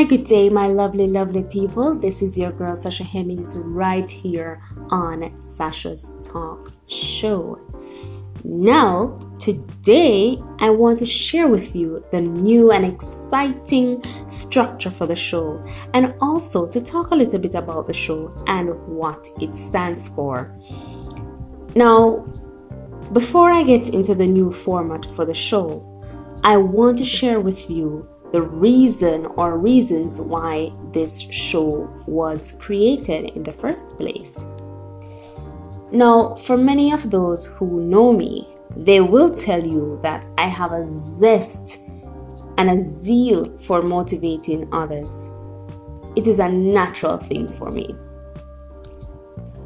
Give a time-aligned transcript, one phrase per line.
[0.00, 1.94] Hi, good day, my lovely, lovely people.
[1.94, 7.60] This is your girl Sasha Hemmings right here on Sasha's Talk Show.
[8.42, 15.14] Now, today I want to share with you the new and exciting structure for the
[15.14, 15.62] show
[15.92, 20.58] and also to talk a little bit about the show and what it stands for.
[21.74, 22.24] Now,
[23.12, 25.86] before I get into the new format for the show,
[26.42, 33.30] I want to share with you the reason or reasons why this show was created
[33.36, 34.44] in the first place.
[35.92, 40.72] Now, for many of those who know me, they will tell you that I have
[40.72, 41.78] a zest
[42.56, 45.26] and a zeal for motivating others.
[46.14, 47.94] It is a natural thing for me.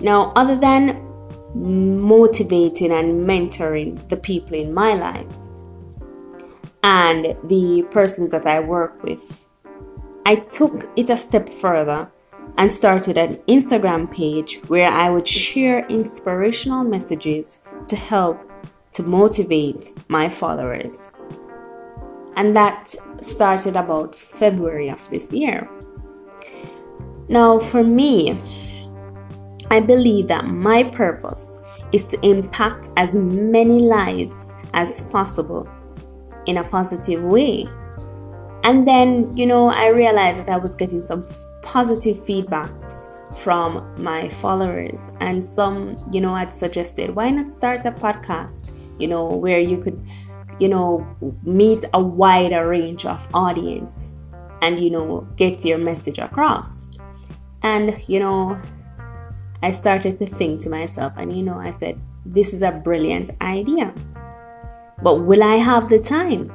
[0.00, 1.04] Now, other than
[1.54, 5.26] motivating and mentoring the people in my life,
[6.82, 9.48] and the persons that I work with.
[10.24, 12.10] I took it a step further
[12.56, 18.50] and started an Instagram page where I would share inspirational messages to help
[18.92, 21.10] to motivate my followers.
[22.36, 25.68] And that started about February of this year.
[27.28, 28.40] Now, for me,
[29.70, 31.58] I believe that my purpose
[31.92, 35.68] is to impact as many lives as possible
[36.48, 37.68] in a positive way.
[38.64, 41.28] And then, you know, I realized that I was getting some
[41.62, 47.92] positive feedbacks from my followers, and some, you know, had suggested, why not start a
[47.92, 50.02] podcast, you know, where you could,
[50.58, 51.06] you know,
[51.44, 54.14] meet a wider range of audience
[54.62, 56.86] and, you know, get your message across.
[57.62, 58.58] And, you know,
[59.62, 63.30] I started to think to myself, and, you know, I said, this is a brilliant
[63.40, 63.94] idea.
[65.02, 66.52] But will I have the time?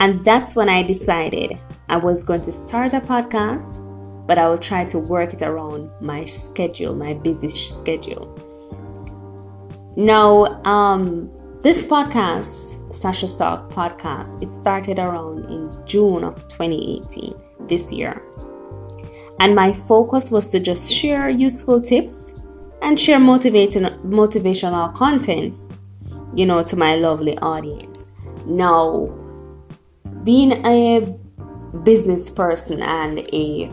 [0.00, 1.58] And that's when I decided
[1.88, 3.84] I was going to start a podcast,
[4.26, 8.34] but I will try to work it around my schedule, my busy schedule.
[9.96, 17.34] Now, um, this podcast, Sasha Talk podcast, it started around in June of 2018,
[17.68, 18.22] this year.
[19.40, 22.40] And my focus was to just share useful tips
[22.82, 25.72] and share motivating, motivational contents
[26.34, 28.12] you know, to my lovely audience.
[28.46, 29.06] Now,
[30.24, 31.18] being a
[31.84, 33.70] business person and a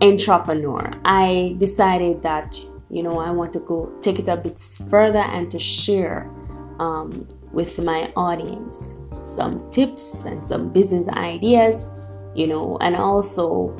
[0.00, 2.58] entrepreneur, I decided that
[2.90, 4.58] you know I want to go take it a bit
[4.90, 6.30] further and to share
[6.78, 8.94] um, with my audience
[9.24, 11.88] some tips and some business ideas,
[12.34, 13.76] you know, and also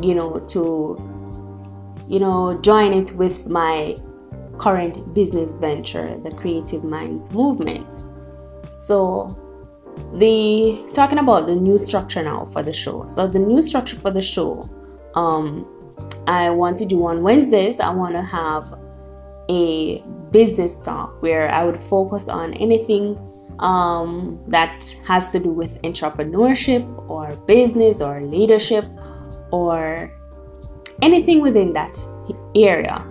[0.00, 0.96] you know to
[2.08, 3.96] you know join it with my
[4.58, 8.04] current business venture, the Creative Minds Movement.
[8.70, 9.36] So,
[10.14, 13.04] the talking about the new structure now for the show.
[13.06, 14.68] So, the new structure for the show,
[15.14, 15.66] um,
[16.26, 17.80] I want to do on Wednesdays.
[17.80, 18.78] I want to have
[19.48, 23.18] a business talk where I would focus on anything
[23.58, 28.84] um, that has to do with entrepreneurship or business or leadership
[29.50, 30.12] or
[31.02, 31.98] anything within that
[32.54, 33.04] area.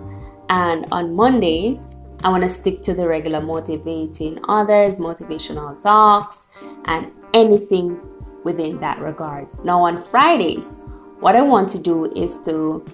[0.48, 1.94] And on Mondays,
[2.24, 6.48] I want to stick to the regular motivating others, motivational talks,
[6.86, 8.00] and anything
[8.44, 9.64] within that regards.
[9.64, 10.80] Now on Fridays,
[11.20, 12.84] what I want to do is to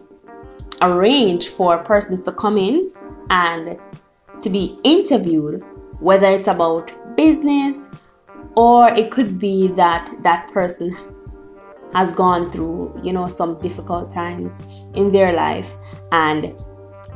[0.82, 2.92] arrange for persons to come in
[3.30, 3.78] and
[4.40, 5.62] to be interviewed,
[6.00, 7.88] whether it's about business
[8.56, 10.96] or it could be that that person
[11.92, 14.62] has gone through, you know, some difficult times
[14.94, 15.76] in their life
[16.12, 16.54] and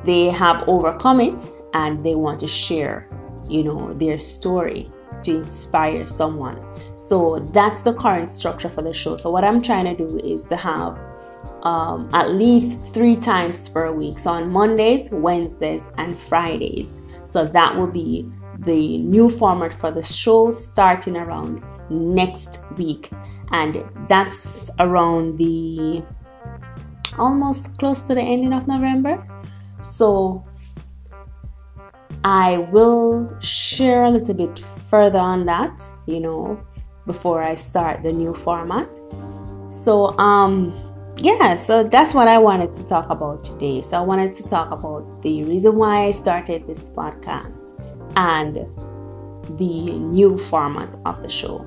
[0.04, 3.08] they have overcome it and they want to share
[3.48, 4.90] you know their story
[5.24, 6.62] to inspire someone.
[6.96, 9.16] So that's the current structure for the show.
[9.16, 10.98] So what i'm trying to do is to have
[11.62, 14.18] um, at least three times per week.
[14.18, 17.00] So on mondays wednesdays and fridays.
[17.24, 18.30] So that will be
[18.60, 23.10] the new format for the show starting around next week.
[23.50, 26.02] And that's around the
[27.18, 29.26] almost close to the ending of november
[29.80, 30.44] so
[32.24, 34.58] I will share a little bit
[34.88, 36.60] further on that, you know,
[37.06, 39.00] before I start the new format.
[39.70, 40.74] So um
[41.20, 43.82] yeah, so that's what I wanted to talk about today.
[43.82, 47.74] So I wanted to talk about the reason why I started this podcast
[48.14, 48.56] and
[49.58, 51.66] the new format of the show.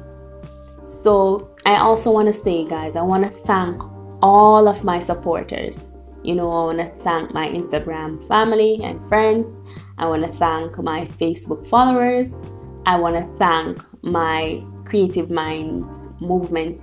[0.86, 3.82] So I also want to say guys, I want to thank
[4.22, 5.90] all of my supporters
[6.24, 9.56] you know, I want to thank my Instagram family and friends.
[9.98, 12.34] I want to thank my Facebook followers.
[12.86, 16.82] I want to thank my Creative Minds movement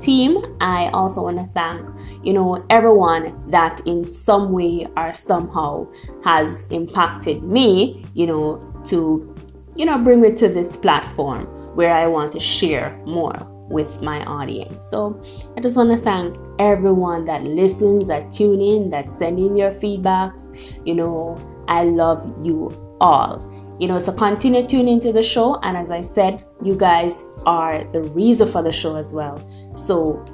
[0.00, 0.38] team.
[0.60, 1.88] I also want to thank,
[2.24, 5.88] you know, everyone that in some way or somehow
[6.22, 9.34] has impacted me, you know, to,
[9.74, 14.24] you know, bring me to this platform where I want to share more with my
[14.24, 14.84] audience.
[14.84, 15.22] So
[15.56, 19.70] I just want to thank everyone that listens, that tune in, that send in your
[19.70, 20.56] feedbacks.
[20.86, 23.54] You know, I love you all.
[23.78, 25.60] You know, so continue tuning to the show.
[25.60, 29.38] And as I said, you guys are the reason for the show as well.
[29.72, 30.24] So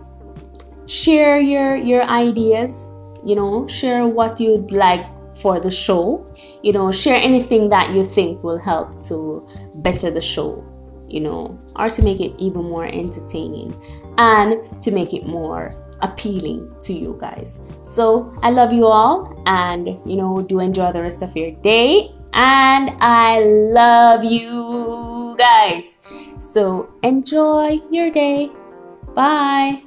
[0.87, 2.91] share your your ideas,
[3.25, 5.07] you know, share what you'd like
[5.37, 6.25] for the show.
[6.63, 10.65] You know, share anything that you think will help to better the show
[11.15, 13.71] you know, or to make it even more entertaining
[14.19, 15.73] and to make it more
[16.03, 17.61] appealing to you guys.
[17.85, 22.11] So I love you all and you know, do enjoy the rest of your day.
[22.33, 25.99] And I love you guys.
[26.41, 28.51] So enjoy your day.
[29.15, 29.85] Bye.